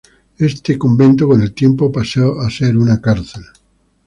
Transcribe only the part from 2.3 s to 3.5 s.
a ser una cárcel.